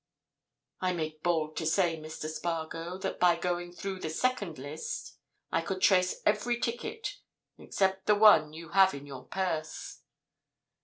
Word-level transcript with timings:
I 0.79 0.93
make 0.93 1.21
bold 1.21 1.55
to 1.57 1.65
say, 1.67 1.95
Mr. 1.95 2.27
Spargo, 2.27 2.97
that 2.97 3.19
by 3.19 3.35
going 3.35 3.71
through 3.71 3.99
the 3.99 4.09
second 4.09 4.57
list, 4.57 5.15
I 5.51 5.61
could 5.61 5.79
trace 5.79 6.23
every 6.25 6.59
ticket—except 6.59 8.07
the 8.07 8.15
one 8.15 8.51
you 8.51 8.69
have 8.69 8.95
in 8.95 9.05
your 9.05 9.25
purse." 9.25 9.99